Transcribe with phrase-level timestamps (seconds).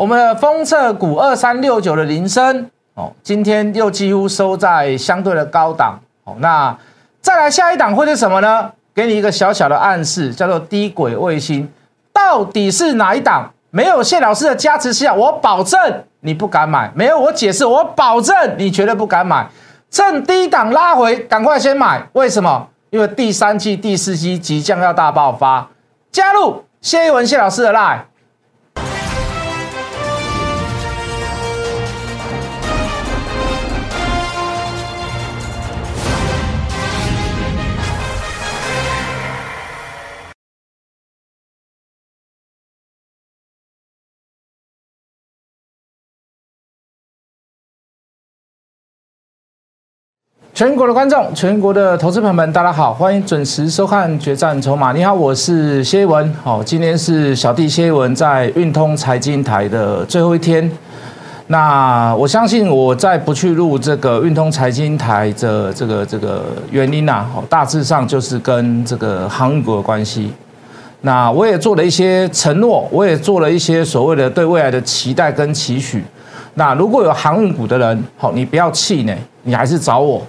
[0.00, 6.34] 我们的封测股二三六九的铃声哦，今天又几乎收在相对的高档哦。
[6.38, 6.74] 那
[7.20, 8.72] 再来下一档会是什么呢？
[8.94, 11.70] 给你一个小小的暗示，叫做低轨卫星，
[12.14, 13.52] 到底是哪一档？
[13.68, 15.78] 没有谢老师的加持下，我保证
[16.20, 19.50] 你不敢买；没有我解释，我保证你绝对不敢买。
[19.90, 22.02] 趁低档拉回，赶快先买。
[22.14, 22.66] 为什么？
[22.88, 25.68] 因为第三季、第四季即将要大爆发。
[26.10, 27.98] 加入谢一文谢老师的 line。
[50.60, 54.92] 全国的观众，全国的投资朋友们，大家好，欢迎准时收看《决战筹码》。
[54.94, 56.30] 你好，我是谢文。
[56.44, 60.70] 好，今天是小弟谢文在运通财经台的最后一天。
[61.46, 70.30] 那我相信我在不去录这个运通财经台的这个这个原因呐，大致上就是跟这个航运股的关系。
[71.00, 76.04] 那我也做了一些承诺，我也做了一些所谓的对未来的期待跟期许。
[76.52, 80.20] 那如果有航运股的人，好，你不要气馁，你还是找我。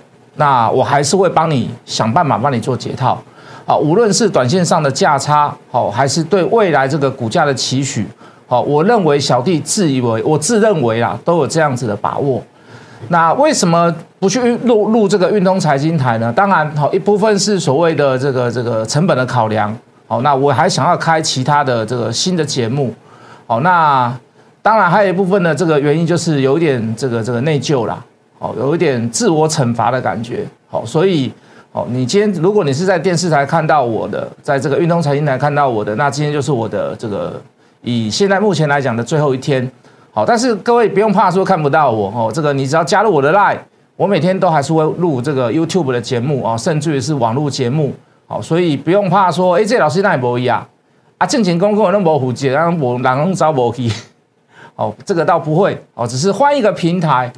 [0.42, 3.16] 那我还是会帮你想办法帮你做解套，
[3.64, 8.08] 啊，无论是短线上的价差，好，还是对未来这个股价的期许，
[8.48, 12.42] 好，我认为小弟自以为我自认为啊，都有这样子的把握。
[13.10, 16.34] 那为什么不去录录这个运通财经台呢？
[16.34, 19.72] 当然，好一部分是所谓的这个这个成本的考量，
[20.08, 22.92] 好，那我还想要开其他的这个新的节目，
[23.46, 24.12] 好，那
[24.64, 28.04] 当然还有一部分的这个原因就是有一点这个这个内疚啦。
[28.42, 30.44] 哦，有一点自我惩罚的感觉。
[30.68, 31.32] 好，所以，
[31.74, 37.40] 哦，你今天如果你是在电视台看到我的，在这个运动财经台看到我的，那今天就是我的这个
[37.84, 39.70] 以现在目前来讲的最后一天。
[40.12, 43.60] 好，但是各位不用怕说看不到我哦，这个你只要加入我的 line，
[43.96, 47.94] 我每天都还是会录这个 YouTube 的节目啊，甚至于是网络节目。
[48.26, 50.68] 好，所以不用怕说，哎，这老师那也不一样
[51.20, 53.92] 啊，正经公公那模糊然后我哪能找我去？
[54.76, 57.32] 哦，这个倒不会哦，只是换一个平台。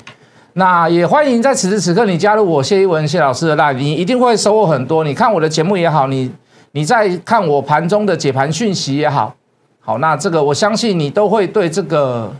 [0.53, 5.03] 那也欢迎在此时此刻你加入我谢一文谢老师的 live，你一定会收获很多。
[5.03, 6.31] 你看我的节目也好，你
[6.71, 9.35] 你在看我盘中的解盘讯息也好，
[9.79, 12.31] 好，那这个我相信你都会对这个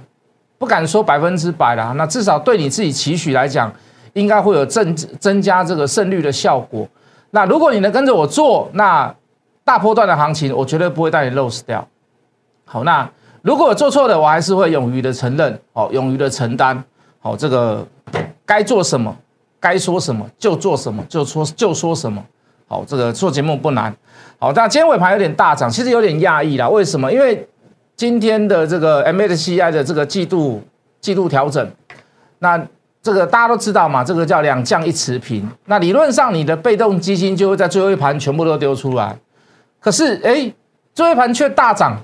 [0.57, 3.73] 不敢说百分之百啦，那至少对你自己期许来讲，
[4.13, 6.87] 应该会有增增加这个胜率的效果。
[7.31, 9.11] 那如果你能跟着我做，那
[9.63, 11.87] 大波段的行情我绝对不会带你 lose 掉。
[12.65, 13.09] 好，那
[13.41, 16.83] 如果做错的，我还是会勇于的承认，哦，勇于的承担。
[17.19, 17.85] 好，这个
[18.45, 19.15] 该做什么，
[19.59, 22.23] 该说什么就做什么，就说就说什么。
[22.67, 23.95] 好，这个做节目不难。
[24.39, 26.67] 好，但今天尾盘有点大涨，其实有点讶异啦。
[26.67, 27.11] 为什么？
[27.11, 27.47] 因为
[27.95, 30.61] 今天的这个 MSCI 的这个季度
[30.99, 31.71] 季度调整，
[32.39, 32.65] 那
[33.01, 35.47] 这个大家都知道嘛，这个叫两降一持平。
[35.65, 39.15] 那理论上你的被动基金就会在最后一盘全部都丢出来，
[39.79, 40.51] 可是哎，
[40.93, 42.01] 最后一盘却大涨，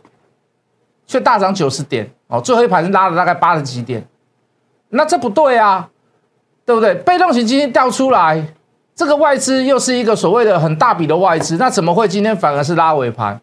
[1.07, 2.09] 却大涨九十点。
[2.27, 4.05] 哦，最后一盘是拉了大概八十几点。
[4.89, 5.89] 那这不对啊，
[6.69, 6.93] 对不对？
[6.93, 8.45] 被动型基金调出来，
[8.93, 13.41] 这个外资又是一个所谓的很大笔的外资，那怎么会今天反而是拉尾盘？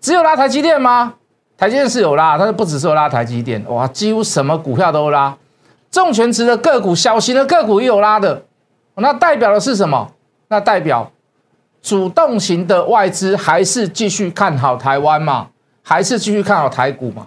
[0.00, 1.14] 只有拉台积电吗？
[1.56, 5.36] 台积电是有拉，但是不只是有拉台积电，哇，几乎什么股票都拉，
[5.88, 8.42] 重权值的个股、小型的个股也有拉的，
[8.96, 10.10] 那代表的是什么？
[10.48, 11.08] 那代表
[11.80, 15.46] 主动型的外资还是继续看好台湾嘛？
[15.84, 17.24] 还是继续看好台股嘛？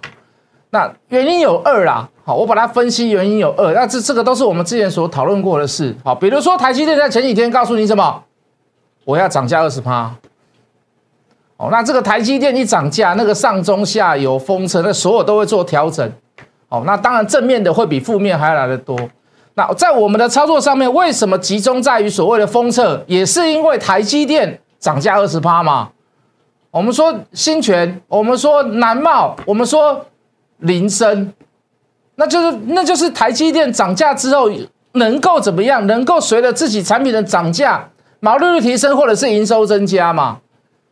[0.68, 2.06] 那原因有二啦。
[2.28, 5.96] 好，我把它分析原因有二，那这这个都是我们之前所讨论过的事。
[6.04, 8.22] 好，比如说台积电在前几天告诉你什么，
[9.06, 10.14] 我要涨价二十趴。
[11.56, 16.06] 哦，那这个台积电一涨价，那个上中下游封测，那所有都会做调整。
[16.68, 18.94] 哦，那当然正面的会比负面还要来得多。
[19.54, 25.88] 那在我们的操作上面，为什么集中在于所谓的封测，也是因为台积电涨价二十趴嘛？
[26.70, 30.04] 我们说新权，我们说南茂，我们说
[30.58, 31.32] 林森。
[32.20, 34.50] 那就是那就是台积电涨价之后
[34.94, 35.86] 能够怎么样？
[35.86, 37.88] 能够随着自己产品的涨价，
[38.18, 40.38] 毛利率提升，或者是营收增加嘛？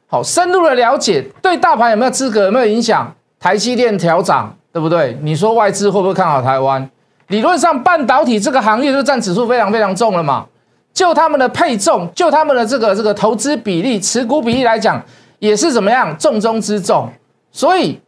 [0.06, 2.45] 好，深入的了解，对大盘有没有资格？
[2.45, 3.12] 有没有影响？
[3.41, 5.19] 台积电调涨，对不对？
[5.21, 6.89] 你说外资会不会看好台湾？
[7.27, 10.47] 理论上，半导体这个行业就占指数非常非常重了嘛？
[10.95, 15.03] 就他们的配重，就他们的这个这个投资比例、持股比例来讲，
[15.41, 17.11] 也是怎么样重中之重，
[17.50, 17.99] 所以。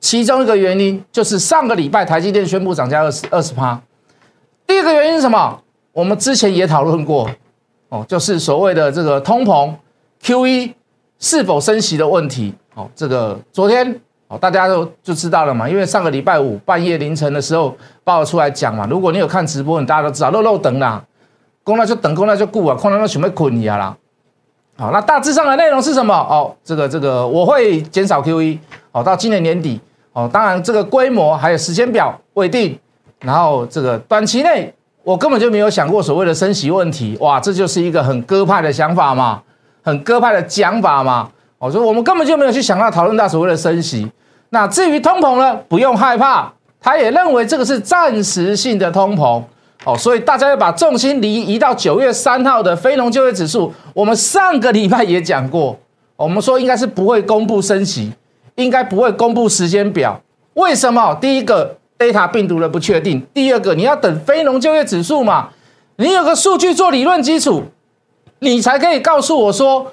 [0.00, 3.80] 其中一个原因就是上个礼拜台积电宣布涨价二十二十趴。
[4.66, 5.60] 第二个原因是什么？
[5.92, 7.28] 我们之前也讨论过，
[7.88, 9.74] 哦，就是所谓的这个通膨
[10.22, 10.74] Q E
[11.18, 12.54] 是否升息的问题。
[12.74, 21.04] 哦，这个昨天哦，大家都就知道了嘛，因为上个礼拜五半夜凌晨的时候报出来讲嘛，如果你有看直播，你大家都知道，漏漏等啦，
[21.64, 23.96] 公那就等，公那就顾啊，空那准备捆你啊啦。
[24.76, 26.14] 好，那大致上的内容是什么？
[26.14, 28.58] 哦，这个这个我会减少 QE，
[28.92, 29.80] 哦，到今年年底，
[30.18, 32.76] 哦，当然这个规模还有时间表未定，
[33.20, 34.74] 然后这个短期内
[35.04, 39.40] 我根本就没有想过所谓的升息问题，哇，这就是一个很鸽派的想法嘛，
[39.80, 44.10] 很鸽派的讲法嘛，哦，说我们根本就没有去想到讨论到所谓的升息。
[44.50, 49.40] 那至于通膨呢，不用害怕，他也认为这个是暂时性的通膨。
[49.84, 53.72] 哦，所以大家要把重心离移到九月三号的非农就业指数。
[53.94, 55.78] 我们上个礼拜也讲过，
[56.16, 58.12] 我们说应该是不会公布升息，
[58.58, 60.20] 应该不会公布时间表。
[60.54, 61.14] 为什么？
[61.20, 65.50] 第一个，data 病毒的不确定；第二个，你要等非农就业指数嘛，
[65.96, 67.62] 你有个数据做理论基础，
[68.40, 69.92] 你才可以告诉我说，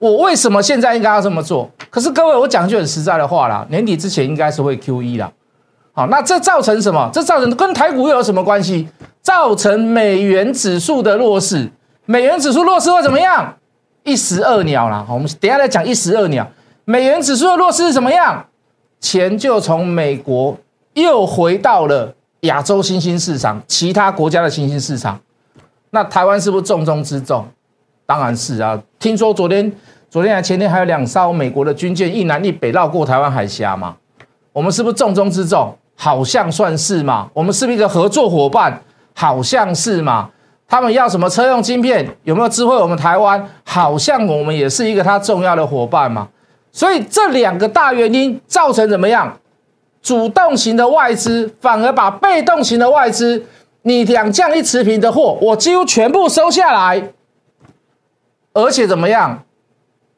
[0.00, 1.70] 我为什么现在应该要这么做。
[1.90, 5.30] 可是各位，我讲句很实在的话啦，年底之前应该是会 QE 啦。
[5.92, 7.08] 好，那这造成什么？
[7.12, 8.88] 这造成跟台股又有什么关系？
[9.20, 11.70] 造成美元指数的弱势，
[12.06, 13.54] 美元指数弱势会怎么样？
[14.02, 15.06] 一石二鸟啦。
[15.08, 16.44] 我们等下再讲一石二鸟。
[16.92, 18.44] 美元指数的弱势是怎么样？
[19.00, 20.54] 钱就从美国
[20.92, 25.18] 又回到了亚洲新兴市场，其他国家的新兴市场。
[25.88, 27.46] 那台湾是不是重中之重？
[28.04, 28.78] 当然是啊。
[28.98, 29.72] 听说昨天、
[30.10, 33.96] 昨天还前天还有两艘美国的军舰一南一北绕过台湾海峡嘛？
[34.52, 35.74] 我们是不是重中之重？
[35.96, 37.26] 好像算是嘛。
[37.32, 38.78] 我们是不是一个合作伙伴？
[39.14, 40.28] 好像是嘛？
[40.68, 42.06] 他们要什么车用晶片？
[42.24, 42.76] 有没有智慧？
[42.76, 46.28] 我们台湾好像我们也是一个他重要的伙伴嘛。
[46.72, 49.38] 所以这两个大原因造成怎么样？
[50.02, 53.44] 主动型的外资反而把被动型的外资，
[53.82, 57.12] 你两降一持平的货，我几乎全部收下来，
[58.52, 59.44] 而且怎么样？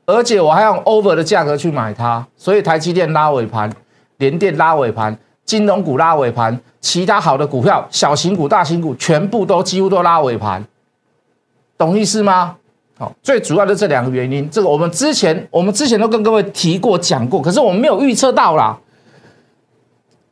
[0.06, 3.70] 而且我还用 over 的价格去买它，所以台积电拉尾盘，
[4.18, 6.60] 联电拉尾盘，金融股拉尾盘。
[6.80, 10.62] 其他好的股票，小型股、大型股，全部都几乎都拉尾盘，
[11.78, 12.56] 懂意思吗？
[12.96, 18.78] 好，最主要的这两个原因，这个我们之前我们之前都跟各位提过讲过，可是我们没有预测到啦，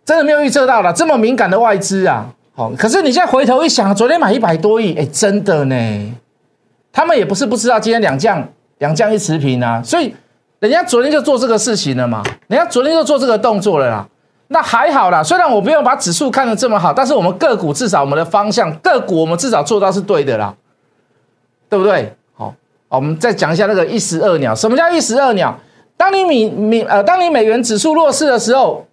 [0.04, 6.14] 真的没有预测到啦，这么敏感的外资啊，好，可是你现在回头一想，昨天买一百多亿，哎，真的呢，
[6.92, 8.48] 他们也不是不知道今天两降
[8.78, 10.14] 两降一持平啊，所以
[10.60, 14.08] 人家昨天就做这个事情了嘛，人家昨天就做这个动作了啦。
[14.46, 20.54] 那还好啦，虽然我不用把指数看得这么好，但是我们个股至少我们的方向个股我们至少做到是对的啦，
[21.68, 22.14] 对不对？
[22.96, 24.54] 我们再讲一下那个一石二鸟。
[24.54, 25.58] 什么叫一石二鸟？
[25.96, 28.84] 当你美美呃，当你美元指数弱势的时候，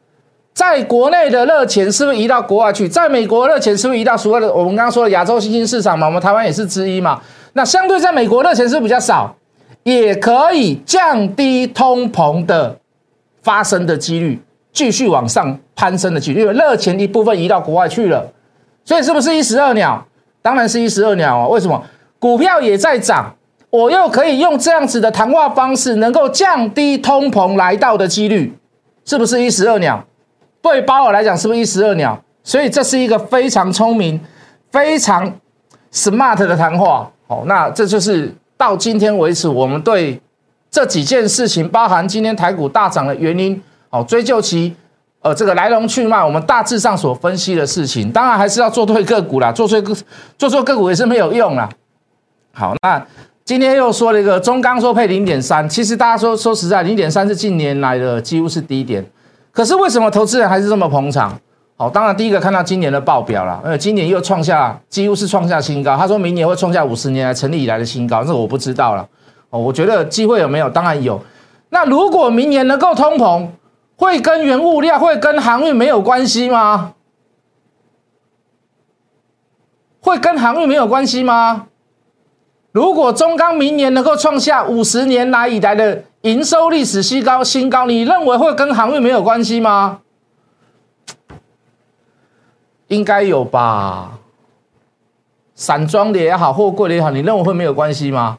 [0.53, 2.87] 在国内的热钱是不是移到国外去？
[2.87, 6.07] 在美国热钱是不是移到所谓的我们刚刚说的亚洲新兴市场嘛？
[6.07, 7.19] 我们台湾也是之一嘛。
[7.53, 9.35] 那相对在美国热钱是不是比较少，
[9.83, 12.77] 也可以降低通膨的
[13.41, 14.39] 发生的几率。
[14.71, 18.31] 继续往上攀升的几率，因为热钱一部分移到国外去了，
[18.85, 20.05] 所以是不是一石二鸟？
[20.43, 21.47] 当然是一石二鸟啊！
[21.47, 21.83] 为什么？
[22.19, 23.35] 股票也在涨，
[23.69, 28.57] 我又可以用这样子的谈话方式，能够降低通膨来到的几率，
[29.05, 30.03] 是不是一石二鸟？
[30.61, 32.19] 对鲍尔来讲，是不是一石二鸟？
[32.43, 34.19] 所以这是一个非常聪明、
[34.71, 35.31] 非常
[35.93, 37.09] smart 的谈话。
[37.27, 40.19] 好，那这就是到今天为止，我们对
[40.71, 43.61] 这几件事情，包含今天台股大涨的原因。
[43.89, 44.75] 好，追究其，
[45.21, 49.95] 呃，这个来龙去脉，我们大致上所分析的事情，当然还是要做对个股啦，做错个
[50.37, 51.69] 做错个股也是没有用啦。
[52.51, 53.05] 好，那
[53.49, 59.03] 今天又说了一个中钢说配零点三，其实大家说说实在，零点三是近年来的几乎是低点，
[59.51, 61.35] 可是为什么投资人还是这么捧场？
[61.75, 69.09] 好，当然第一个看到今年的报表了，因为今年又创下几乎是创下新高，他说明年会创下五十年来成立以来的新高，这我不知道了。
[69.49, 70.69] 哦，我觉得机会有没有？
[70.69, 71.19] 当然有。
[71.69, 73.47] 那如果明年能够通膨？
[73.95, 76.93] 会跟原物料、会跟航运没有关系吗？
[80.01, 81.65] 会跟航运没有关系吗？
[82.71, 90.01] 如果中钢明年能够创下五十年来以来的营收历史新高，新高，你认为会跟航运没有关系吗？
[92.87, 94.19] 应该有吧。
[95.55, 98.37] 散装的也好，货柜的也好，你认为会没有关系吗？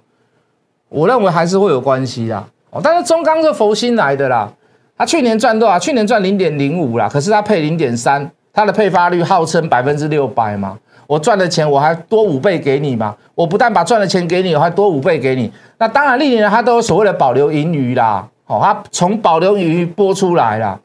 [0.89, 2.45] 我认为还是会有关系的。
[2.71, 4.53] 哦，但是中钢是佛心来的啦。
[4.97, 5.79] 他去年赚多少？
[5.79, 10.79] 去年赚零点零五啦，可是他配零点三，它的配发率号称百分之六百嘛。
[11.11, 13.17] 我赚的钱我还多五倍给你嘛。
[13.35, 15.51] 我不但把赚的钱给你，我还多五倍给你。
[15.79, 18.25] 那当然，历年他都有所谓的保留盈余啦。
[18.47, 20.79] 哦，他从保留盈余拨出来啦。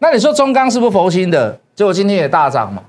[0.00, 1.56] 那你说中钢是不是佛心的？
[1.76, 2.82] 结果今天也大涨嘛，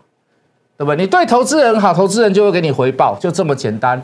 [0.80, 0.96] 对不对？
[0.96, 4.02] 你对投资人好，投资人就会给你回报，就这么简单。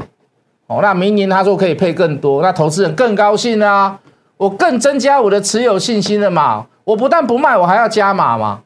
[0.68, 4.00] 哦，那明年他说可以配更多，那投资人更高兴啊。
[4.38, 6.68] 我更增加我的持有信心了嘛？
[6.84, 8.62] 我不但不卖，我还要加码嘛，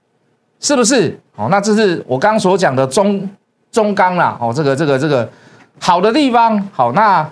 [0.60, 1.18] 是不是？
[1.38, 3.30] 哦，那这是我刚所讲的中
[3.72, 5.30] 中钢啦，哦，这个这个这个
[5.80, 7.28] 好的地方，好，那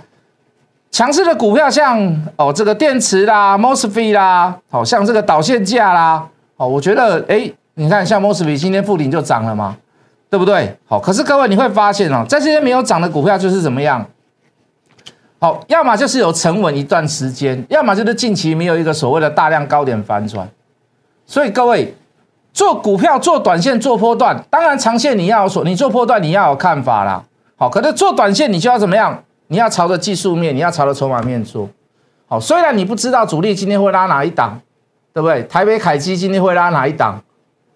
[0.92, 2.00] 强势的股票像
[2.36, 6.28] 哦这个电池啦、mosfet 啦，好像这个导线架啦，
[6.58, 9.76] 哦，我觉得哎，你看像 mosfet 今天附顶就涨了嘛，
[10.30, 10.78] 对不对？
[10.86, 14.06] 好，可是各位你会发现哦，在这些没有涨的股票就是怎么样？
[15.40, 20.48] 好，要么就是有沉稳一段时间，要么就是近期没有一个所谓的大量高点反转，
[21.26, 21.96] 所以各位。
[22.58, 27.24] 做股票做短线做波段，当然长线你要有所，你做波段你要有看法啦。
[27.56, 29.24] 好，可是做短线你就要怎么样？
[29.50, 31.70] 你要朝着技术面，你要朝着筹码面做。
[32.28, 34.60] 好，虽然你不知道主力今天会拉哪一档，
[35.14, 35.44] 对不对？
[35.44, 37.22] 台北凯基今天会拉哪一档？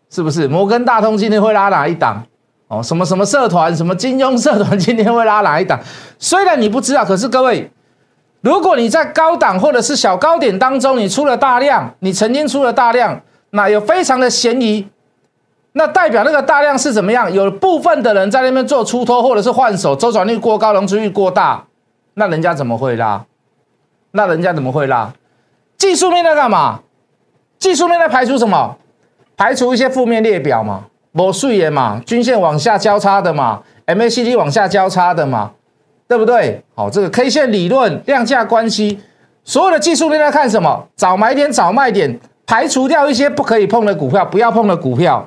[0.09, 0.47] 是不是？
[0.47, 2.23] 摩根大通今天会拉哪一档？
[2.67, 5.79] 哦，什么什么社团，什么金庸社团今天会拉哪一档？
[6.17, 7.69] 虽然你不知道，可是各位，
[8.41, 13.21] 如果你在高档或者是小高点当中，你出了大量，你曾经出了大量。
[13.51, 14.87] 那有非常的嫌疑，
[15.73, 17.31] 那代表那个大量是怎么样？
[17.31, 21.65] 有部分的人在那边做出脱或者是换手，周转率过高，融资率过大，
[22.15, 23.25] 那人家怎么会拉？
[24.11, 25.13] 那人家怎么会拉？
[25.77, 26.81] 技术面在干嘛？
[27.59, 28.77] 技术面在排除什么？
[29.37, 35.51] 排除一些负面列表嘛，某数也嘛，均线往下交叉的嘛，MACD 往下交叉的嘛，
[36.07, 36.63] 对不对？
[36.75, 38.99] 好，这个 K 线理论、量价关系，
[39.43, 40.87] 所有的技术面在看什么？
[40.95, 42.19] 早买点，早卖点。
[42.51, 45.25] 排除掉一些不可以碰的股票，不要碰的股票，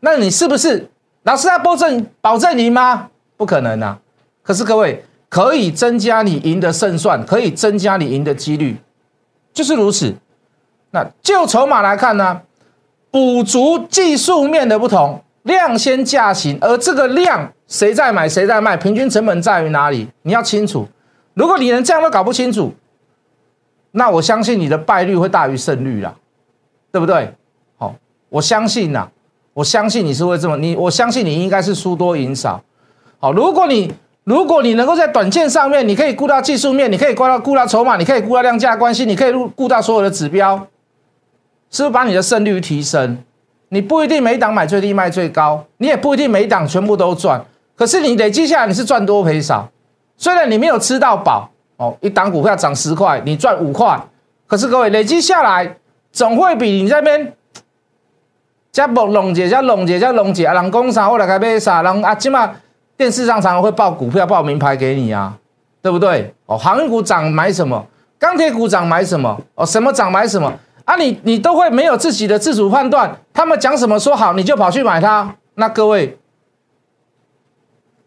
[0.00, 0.88] 那你是不是
[1.24, 3.10] 老师在保证保证赢吗？
[3.36, 3.98] 不可能啊！
[4.42, 8.78] 可是各位可以增加你赢的胜算，可以增加你赢的几率，
[9.52, 10.14] 就是如此。
[10.92, 12.40] 那就筹码来看呢，
[13.10, 20.08] 补足技术面的不同，量先价行，而这个量谁在买谁在卖，平均成本在于哪里？
[20.22, 20.88] 你要清楚。
[21.34, 22.72] 如果你连这样都搞不清楚，
[23.92, 26.14] 那我相信你的败率会大于胜率啦，
[26.90, 27.30] 对不对？
[27.76, 27.94] 好，
[28.30, 29.06] 我相信呐，
[29.52, 32.62] 我相信你是会这么你，我相信你应该是输多赢少。
[33.20, 33.92] 好，如果你
[34.24, 40.56] 如果你能够在短线上面，你可以顾到技术面，你可以顾到顾到筹码，你可以顾到量价关系，你可以顾到所有的指标，
[41.70, 43.18] 是不是把你的胜率提升？
[43.68, 47.44] 你不一定每档买最低卖最高，你也不一定每档全部都赚，
[47.76, 49.70] 可是你累积下来你是赚多赔少，
[50.16, 51.50] 虽然你没有吃到饱。
[51.76, 54.00] 哦，一档股票涨十块，你赚五块，
[54.46, 55.76] 可是各位累积下来，
[56.12, 57.34] 总会比你这边
[58.70, 62.54] 加不龙姐加龙姐加龙姐啊，人工啥或者该买啥，人啊，起码
[62.96, 65.36] 电视上常常会报股票报名牌给你啊，
[65.80, 66.32] 对不对？
[66.46, 67.84] 哦，航运股涨买什么？
[68.18, 69.40] 钢铁股涨买什么？
[69.54, 70.52] 哦，什么涨买什么？
[70.84, 76.16] 啊，你你都会没有自己的自主判断，他们讲什么说好你就跑去买它，那各位，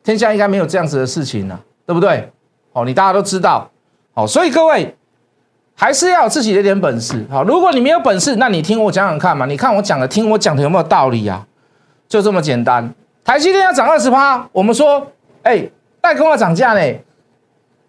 [0.04, 2.32] 天下应该没有这样子的事情了，对不对？
[2.76, 3.70] 哦，你大家都知道，
[4.14, 4.94] 好，所以各位
[5.76, 7.26] 还是要有自己的一点本事。
[7.32, 9.46] 好，如果你没有本事，那你听我讲讲看嘛。
[9.46, 11.48] 你看我讲的，听我讲的有没有道理啊？
[12.10, 12.94] 就这么简单。
[13.24, 15.08] 台积电要涨二十趴，我们说，
[15.44, 15.66] 哎，
[16.02, 16.98] 代工要涨价呢？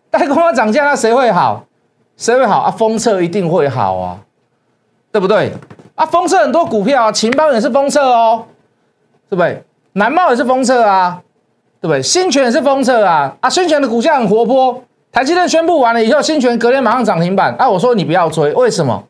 [0.08, 1.64] 代工要涨价，那谁会好？
[2.16, 2.70] 谁会好啊？
[2.70, 4.20] 封测一定会好啊，
[5.10, 5.52] 对不对？
[5.96, 8.46] 啊，封测很多股票啊，秦邦也是封测哦，
[9.28, 9.64] 对不对？
[9.94, 11.20] 南茂也是封测啊。
[11.80, 12.02] 对不对？
[12.02, 13.50] 新泉也是封测啊啊！
[13.50, 17.68] 新泉的股价很活泼，台积电宣布完了以后，新泉隔天马上涨停板啊！
[17.68, 19.04] 我说你不要追，为什么？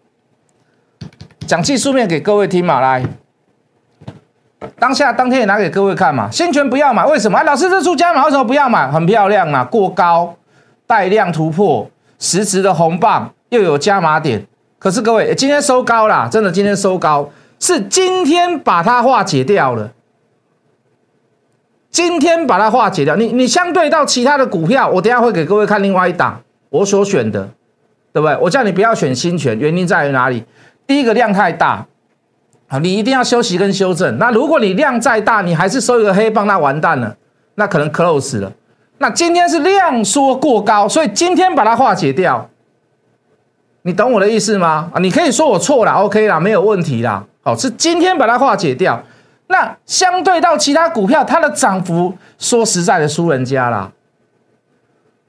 [1.46, 3.04] 讲技术面给各位听嘛，来，
[4.80, 6.28] 当下当天也拿给各位看嘛。
[6.30, 7.38] 新泉不要买，为什么？
[7.38, 8.90] 啊，老师这出加码为什么不要买？
[8.90, 10.34] 很漂亮啊，过高
[10.86, 14.44] 带量突破，实质的红棒又有加码点。
[14.78, 17.28] 可是各位今天收高了，真的今天收高，
[17.60, 19.90] 是今天把它化解掉了。
[21.96, 27.48] 今天把它化解掉，你你相对到其他的股票，我等下会给各位看另外一档我所选的，
[28.12, 28.36] 对不对？
[28.36, 30.44] 我叫你不要选新权，原因在于哪里？
[30.86, 31.86] 第一个量太大，
[32.68, 34.18] 啊，你一定要休息跟修正。
[34.18, 37.16] 那如果你量再大，你还是收一个黑棒，那完蛋了，
[37.54, 38.52] 那可能 close 了。
[38.98, 42.50] 那今天是量缩过高，所以今天把它化解掉，
[43.84, 44.90] 你懂我的意思吗？
[44.92, 47.24] 啊，你可以说我错了，OK 啦，没有问题啦。
[47.42, 49.02] 好，是今天把它化解掉。
[49.48, 53.92] 那相对到其他股票，它的涨幅说实在的输人家啦。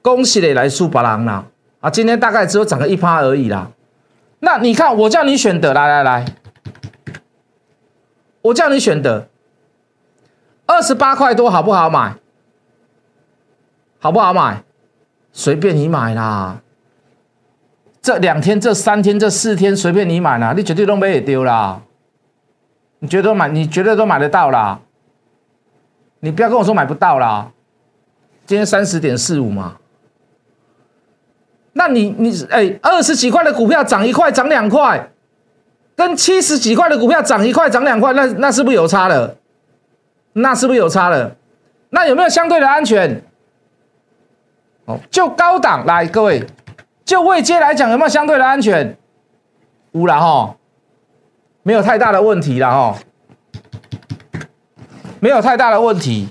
[0.02, 1.46] 恭喜你来输白狼啦！
[1.82, 3.70] 啊，今天大概只有涨个一趴而已啦。
[4.40, 6.26] 那你看，我叫你选的，来来来，
[8.42, 9.28] 我叫你选的，
[10.66, 12.16] 二十八块多好不好买？
[14.00, 14.64] 好不好买？
[15.32, 16.62] 随便你买啦。
[18.02, 21.82] 这两天、这三天、这四天，随便你买啦，你绝对都没也丢啦。
[23.00, 23.48] 你觉得买？
[23.48, 24.80] 你觉得都买得到啦？
[26.20, 27.52] 你不要跟我说买不到啦。
[28.46, 29.78] 今天三十点四五嘛，
[31.74, 35.10] 那你你哎，二十几块的股票涨一块涨两块，
[35.96, 39.36] 跟七十几块的股票涨一块涨两块，那那是不是有差了？
[40.34, 41.36] 那是不是有差了？
[41.90, 43.22] 那有没有相对的安全？
[44.86, 46.48] 哦，就高档来，各位，
[47.04, 48.98] 就位阶来讲，有没有相对的安全？
[49.92, 50.56] 无了哈，
[51.68, 52.98] 没有太大的问题了哈，
[55.20, 56.26] 没有太大的问题。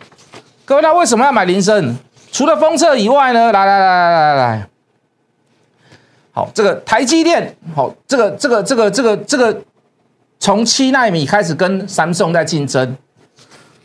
[0.64, 1.94] 各位，那为什么要买铃声？
[2.32, 3.52] 除了封测以外呢？
[3.52, 4.68] 来来来来来来，
[6.32, 9.60] 好，这个台积电，好，这个这个这个这个这个，
[10.40, 12.96] 从七纳米开始跟三星在竞争，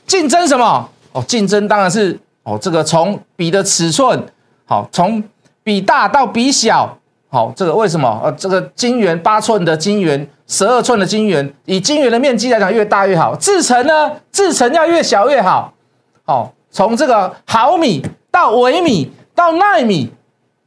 [0.08, 0.89] 竞争什么？
[1.12, 4.25] 哦，竞争当然是哦，这个从比的尺寸。
[4.63, 5.22] 好，从
[5.63, 6.98] 比大到比小，
[7.34, 8.20] 好，这个为什么？
[8.22, 13.34] 呃，这个晶圆八寸的晶圆，十二寸的晶圆，以晶圆的面积来讲，越大越好。
[13.38, 15.72] 制程呢，制程要越小越好。
[16.26, 20.12] 好，从这个毫米到微米到纳米，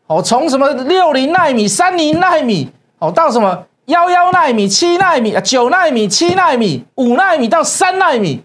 [0.07, 8.43] 哦，从什么六零纳米、三零纳米，哦，到什么幺幺纳米、七纳米、九纳米、七纳米、五纳米到三纳米，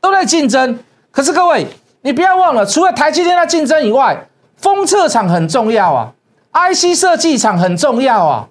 [0.00, 0.78] 都在竞争。
[1.10, 1.66] 可是各位，
[2.00, 6.10] 你不要忘了，除了台积电在竞争以外，封测厂很重要啊
[6.52, 8.48] ，IC 设计厂很重要啊，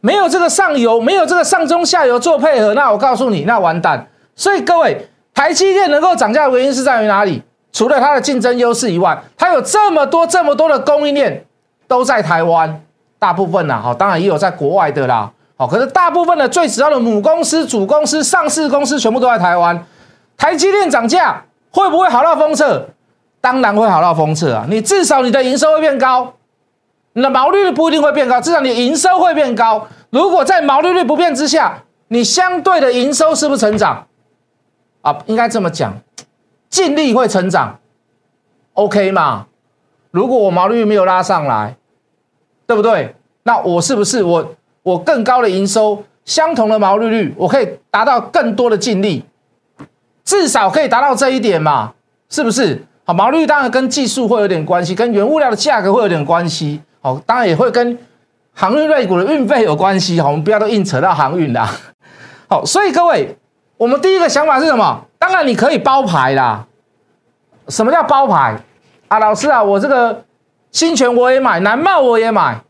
[0.00, 4.08] 没有这个上游，没有这个上中下游做配合，那我告诉你，那完蛋。
[4.34, 7.42] 所以各位，台积电能够涨价的原因是在于哪里？
[7.72, 11.44] 除了它的竞争优势以外，它有这么多这么多的供应链
[11.86, 12.82] 都在台湾，
[13.18, 19.86] 大部分呐，好，当然也有在国外的啦，好，可是大部分的最主要的母公司、主公司、上市公司全部都在台湾。
[20.36, 22.88] 台积电涨价会不会好到封测？
[23.42, 24.66] 当然会好到封测啊！
[24.68, 26.32] 你至少你的营收会变高，
[27.12, 29.86] 你的毛利率不一定会变高，至少你营收会变高。
[30.10, 34.06] 如果在毛利率不变之下，你相对的营收是不是成长？
[35.02, 35.92] 啊，应该这么讲，
[36.68, 37.78] 净利会成长
[38.74, 39.46] ，OK 嘛？
[40.10, 41.76] 如果我毛利率没有拉上来，
[42.66, 43.14] 对不对？
[43.44, 49.24] 那我是不是我我更高的营收，相同的毛利率，我可以达到更多的净利，
[50.24, 51.94] 至少可以达到这一点嘛？
[52.28, 52.84] 是不是？
[53.04, 56.80] 好，毛利率当然跟技术会有点关系，跟原物料的价格会有点关系。
[57.00, 57.98] 好，当然也会跟
[58.52, 60.20] 航运类股的运费有关系。
[60.20, 61.70] 好，我们不要都硬扯到航运啦。
[62.48, 63.36] 好，所以各位，
[63.76, 65.04] 我们第一个想法是什么？
[65.18, 66.66] 当然你可以包牌啦。
[67.68, 68.60] 什么叫包牌
[69.08, 69.18] 啊？
[69.18, 70.24] 老师啊，我这个
[70.70, 72.60] 新泉我也买，南茂我也买，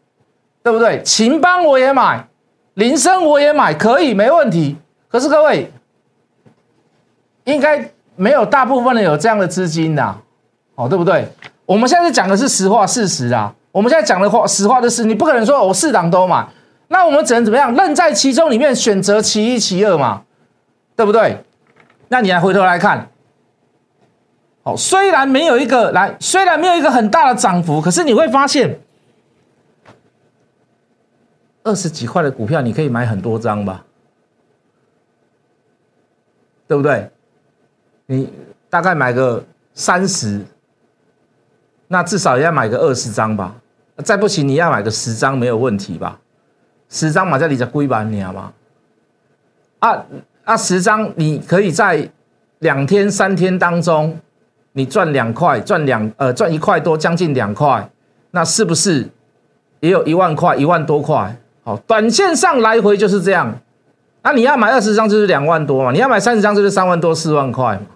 [0.63, 1.03] 对不对？
[1.03, 2.27] 秦邦我也买，
[2.75, 4.77] 林森我也买，可以没问题。
[5.09, 5.73] 可是各位，
[7.45, 7.91] 应该。
[8.17, 10.15] 没有大部分人有这样的资金的，
[10.75, 11.27] 哦，对不对？
[11.65, 13.51] 我们现在讲的是实话事实啊。
[13.73, 16.49] 我们现在讲的话，实话的是，你不可能说我四档都买，
[16.89, 17.75] 那我们只能怎么样？
[17.75, 20.25] 任在其中里面选择其一其二嘛，
[20.97, 21.45] 对不对？
[22.09, 23.09] 那你来回头来看，
[24.65, 28.81] 好，虽然没有一个来，虽然没有一个很大的涨幅，可是你会发现，
[31.63, 33.85] 二十几块的股票你可以买很多张吧，
[36.67, 37.09] 对不对？
[38.07, 38.33] 你
[38.69, 40.45] 大概买个三十，
[41.93, 43.53] 那至少也要买个二十张吧。
[44.05, 46.19] 再不行，你要买个十张没有问题吧？
[46.89, 48.53] 十张嘛，在你在龟板你好吗？
[49.81, 50.05] 啊
[50.45, 52.09] 啊，十张你可以在
[52.61, 54.17] 两天三天当中，
[54.73, 57.91] 你赚两块，赚两呃赚一块多，将近两块，
[58.31, 59.09] 那是不是
[59.81, 61.37] 也有一万块，一万多块？
[61.65, 63.53] 好，短线上来回就是这样。
[64.23, 67.87] 那你要买二十张就是两万多嘛，你要买三十张就是三万多四万块嘛。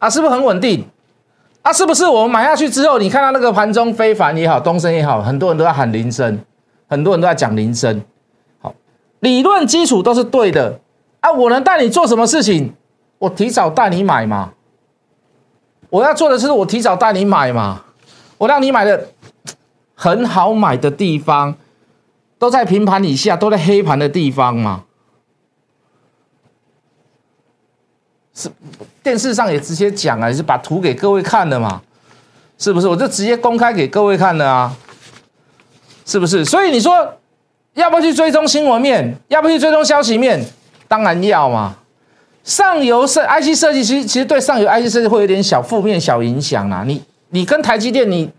[0.00, 0.84] 啊，是不是很稳定？
[1.64, 6.38] 啊，是不是我们买下去之后，你看到那个盘中非凡也好，东升也好，很多人都在喊铃声，
[6.86, 8.02] 很多人都在讲铃声。
[8.60, 8.74] 好，
[9.20, 10.78] 理论基础都是对的
[11.20, 11.32] 啊。
[11.32, 12.74] 我能带你做什么事情？
[13.18, 14.52] 我提早带你买嘛。
[15.88, 17.80] 我要做的是，我提早带你买嘛。
[18.36, 19.08] 我让你买的
[19.94, 21.54] 很好买的地方，
[22.38, 24.84] 都在平盘以下，都在黑盘的地方嘛。
[28.34, 28.50] 是。
[29.02, 31.80] 电视上也直接讲啊，也是把图给各位看的嘛，
[32.58, 32.88] 是不是？
[32.88, 34.74] 我就直接公开给各位看的啊，
[36.06, 36.44] 是不是？
[36.44, 36.94] 所以你说
[37.74, 39.14] 要不要去追踪新闻面？
[39.28, 40.42] 要不要去追踪消息面？
[40.88, 41.76] 当然要嘛。
[42.44, 46.82] 上游设 IC 设计，其实其实对上游 IC 设计会有点小负面、小影响啊。
[46.86, 48.30] 你你跟台积电，你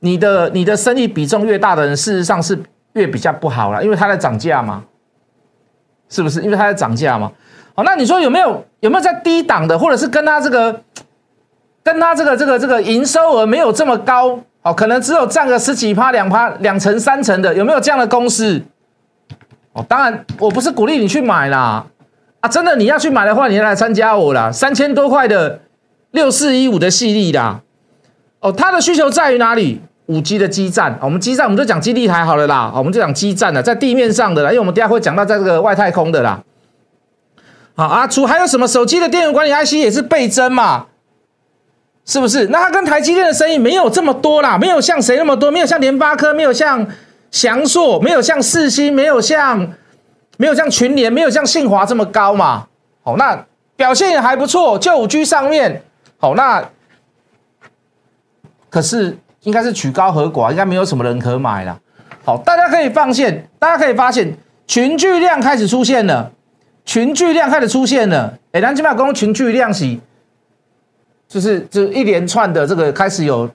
[0.00, 2.60] 你的你的生意比重越大的人，事实上是
[2.94, 4.84] 越比较不好了，因为它在涨价嘛，
[6.08, 6.42] 是不是？
[6.42, 7.30] 因为它在涨价嘛。
[7.78, 10.80] 好，那你说有没有有没有在低档的，或者是跟他这个
[11.84, 18.60] 跟他这个这个这个营收额没有这么高，哦，可能只有占个十几趴、两趴、两成、三成的，有没有这样的公司？
[19.74, 21.86] 哦，当然我不是鼓励你去买啦，
[22.40, 25.60] 啊，真的你要去买的话，你来参加我啦，三千多块的
[26.10, 27.60] 六四一五的系列啦，
[28.40, 29.80] 哦，它的需求在于哪里？
[30.06, 36.42] 五 G 的基站，我们基站我们就讲基地台好了啦，我们就讲基站的，在地面上的啦，因为我们等下会讲到在这个外太空的啦。
[37.78, 40.86] 好啊，除还有什么手机的电源管理 IC 也是倍增嘛，
[42.04, 42.48] 是不是？
[42.48, 46.84] 那它跟台积电的生意没有这么多啦，没有像谁那么多，没有像联发科，没有像
[47.30, 49.74] 翔硕，没有像四星，没有像
[50.38, 52.66] 没有像群联，没有像信华这么高嘛。
[53.04, 55.80] 好，那表现也还不错，就五 G 上面，
[56.18, 56.68] 好，那
[58.68, 61.78] 可是应该是曲高和寡，应该没有什么人可买了。
[62.24, 64.36] 好，大家可以放线，大家可以发现
[64.66, 66.32] 群聚量开始出现了。
[66.88, 69.98] 群聚量开始出现了，哎，南京马公群聚量是，
[71.28, 73.46] 就是就一连串的这个开始有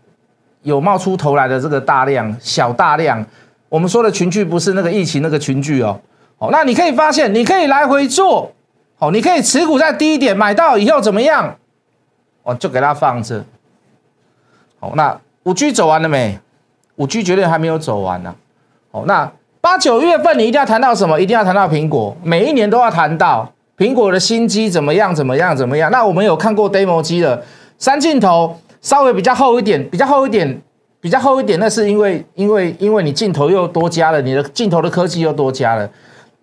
[0.62, 3.26] 有冒出头来的这个大量小大量，
[3.70, 6.00] 我们说的群聚不是那个疫情那个群聚哦，
[6.38, 8.54] 好，那你可以发现，你可以来回做，
[9.00, 11.58] 好，你可以持股在低一点买到以后怎么样，
[12.44, 13.44] 哦，就给它放着，
[14.80, 16.38] 好，那五 G 走完了没？
[16.98, 18.36] 五 G 绝对还没有走完呢，
[18.92, 19.32] 好，那。
[19.64, 21.18] 八九月份你一定要谈到什么？
[21.18, 25.16] 一定要谈到苹果，每一年都要谈到苹果的新机怎么样？
[25.16, 25.56] 怎么样？
[25.56, 25.90] 怎么样？
[25.90, 27.42] 那我们有看过 demo 机的
[27.78, 30.62] 三镜头，稍微比较厚一点，比较厚一点，
[31.00, 35.90] 比较厚一点，那是因为因为因为你镜头又多加了，你的镜头的科技又多加了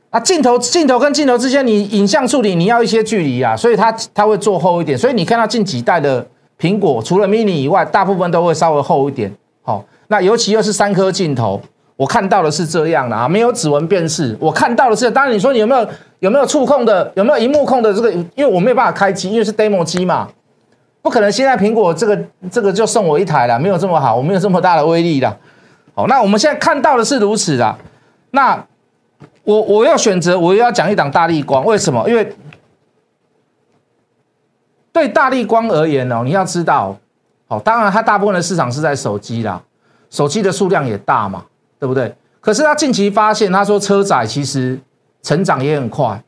[0.09, 6.27] 啊，镜头镜头跟镜头之间，你影像处理你要一些距离啊，所以它它会做厚一点，所以你看到近几代的
[6.59, 9.31] 苹果，除了 mini 以外，大部分都会稍微厚一点。
[9.61, 11.61] 好，那尤其又是三颗镜头。
[12.01, 14.35] 我看到的是这样的啊，没有指纹辨识。
[14.41, 15.87] 我看到的是，当然你说你有没有
[16.21, 18.11] 有没有触控的，有没有荧幕控的这个？
[18.11, 20.27] 因为我没有办法开机，因为是 demo 机嘛，
[21.03, 22.19] 不可能现在苹果这个
[22.51, 25.37] 这个就送我一台了，没有这么好，我没有这么大的威力的。
[25.95, 27.77] 好，那我们现在看到的是如此的。
[28.31, 28.65] 那
[29.45, 32.09] 我我要选择，我要讲一档大力光，为什么？
[32.09, 32.35] 因为
[34.91, 36.97] 对大力光而言哦，你要知道，
[37.47, 39.61] 好，当然它大部分的市场是在手机啦，
[40.09, 41.45] 手机的数量也大嘛。
[41.81, 42.15] 对不对？
[42.41, 44.79] 可是他近期发现，他说车载其实
[45.23, 46.23] 成长也很快，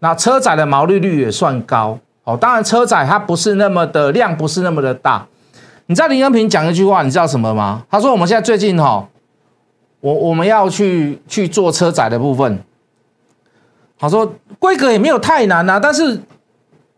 [0.00, 1.98] 那车载的毛利率也算高。
[2.24, 5.26] 哦，当然车载它不是那么的量，不是那么的大。
[5.86, 7.84] 你知道林恩平讲一句话，你知道什么吗？
[7.88, 9.08] 他说我们现在最近哈，
[10.00, 12.58] 我我们要去去做车载的部分。
[13.96, 16.20] 他说规格也没有太难啊，但是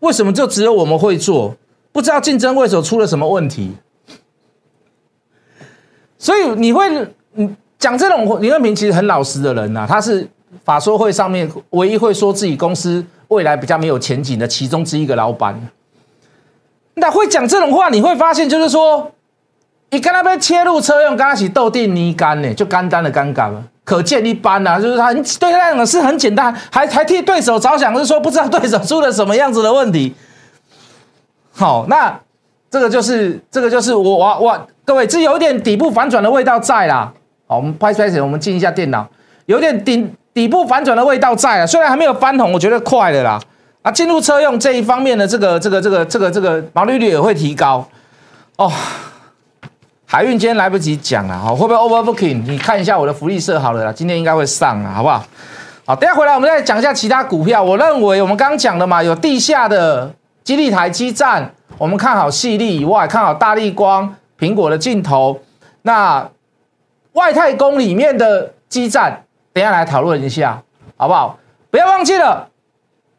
[0.00, 1.54] 为什么就只有我们会做？
[1.92, 3.74] 不知道竞争对手出了什么问题？
[6.18, 6.88] 所以你会
[7.34, 7.56] 嗯。
[7.78, 10.28] 讲这种林文平其实很老实的人呐，他是
[10.64, 15.58] 法说会上面唯一会说自己公司未来比较没有前景的其中之一个老板。
[16.94, 19.12] 那会讲这种话，你会发现就是说，
[19.90, 24.80] 你跟他被切入车用，跟他起斗地泥干呢，就干单的尴尬了，可见一斑呐。
[24.80, 30.12] 就是他对他讲是很简单，还还替对手着想，是说不知道对手出了什么样子的问题。
[31.52, 32.18] 好，那
[32.68, 37.12] 这个就是这个就是我我我各位，这有点底部反转的味道在啦。
[37.50, 39.08] 好，我们拍拍手，我们进一下电脑，
[39.46, 43.40] 有点底底部反转的味道在啊，虽然还没有翻红，我觉得快了啦。
[43.80, 47.88] 啊，进入车用这一方面的这个这个这个这个这个毛利率也会提高
[48.56, 48.70] 哦。
[50.04, 52.42] 海运今天来不及讲了，好，会不会 overbooking？
[52.46, 55.24] 你看一下我的福利社好了啦，今天应该会上了，好不好？
[55.86, 57.62] 好，等下回来我们再讲一下其他股票。
[57.62, 60.12] 我认为我们刚刚讲的嘛，有地下的
[60.44, 65.40] 基地台基站，我们看好细粒以外，看好大力光、苹果的镜头，
[65.80, 66.28] 那。
[67.18, 70.62] 外太空里面的基站，等下来讨论一下，
[70.96, 71.36] 好不好？
[71.70, 72.48] 不要忘记了，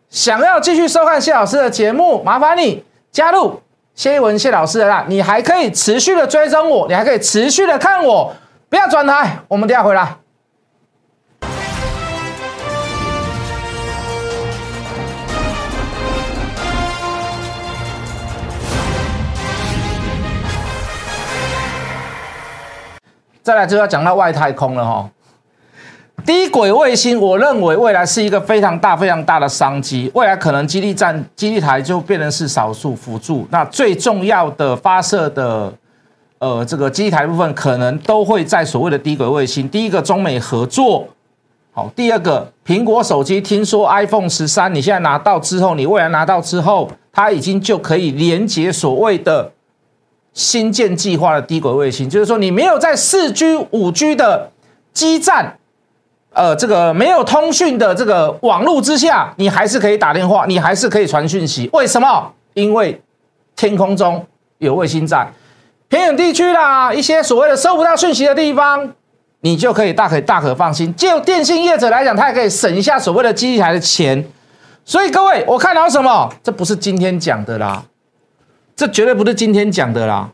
[0.09, 3.61] 想要继续收看谢老师的节目，麻烦你加入
[3.93, 5.05] 谢一文谢老师的啦。
[5.07, 8.33] 你还可以持续的追踪我，你还可以持续的看我，
[8.69, 9.39] 不要转台。
[9.49, 10.15] 我们等下回来。
[23.49, 25.09] 再来就要讲到外太空了哈，
[26.23, 30.11] 低轨卫星，我认为未来是一个非常大、非常大的商机。
[30.13, 35.73] 未来可能基地站、基地台就变成是少数辅助，那最重要的发射的
[36.37, 39.67] 呃这个基地台部分，可能都会在所谓的低轨卫星。
[39.67, 41.07] 第一个中美合作，
[41.71, 49.51] 好，第二个苹果手机，听说 iPhone 十三你现在拿到之后，你未来拿到之后，它已经就可以连接所谓的。
[50.33, 54.51] 新建计划的低轨卫星，就是说你没有在四 G、五 G 的
[54.93, 55.57] 基站，
[56.33, 61.69] 呃，这个没有通讯的这个网络之下，你还是可以打电话，你还是可以传讯息。
[61.73, 62.31] 为什么？
[62.53, 63.01] 因为
[63.55, 64.25] 天空中
[64.59, 65.27] 有卫星在，
[65.87, 68.93] 偏远地区啦，一些所谓的收不到讯息的地方，
[69.41, 70.93] 你就可以大可大可放心。
[70.95, 74.23] 就电信业者来讲，他也可以省一下所谓的基地台的钱。
[74.85, 76.31] 所以各位，我看到什么？
[76.43, 77.83] 这不是今天讲的啦。
[78.79, 80.29] 这绝对不是今天讲的啦！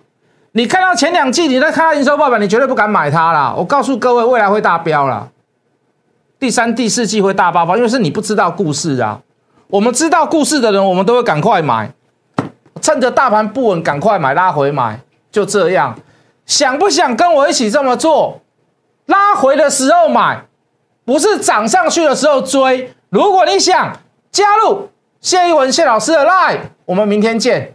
[0.51, 3.51] 你看到前两季，你在看到营收报表，你绝对不敢买它啦。
[3.57, 5.27] 我告诉各位，未来会大飙啦。
[6.37, 9.19] 第三、第四季会大爆发，因为是你不知道故事啊。
[9.65, 11.89] 我们知道故事的人，我们都会赶快买，
[12.79, 14.99] 趁着大盘不稳，赶快买，拉回买，
[15.31, 15.97] 就这样。
[16.45, 18.41] 想不想跟我一起这么做？
[19.07, 20.45] 拉回的时候买，
[21.03, 22.93] 不是涨上去的时候追。
[23.09, 23.97] 如果你想
[24.31, 27.74] 加入谢一文谢老师的 Live，我们明天见。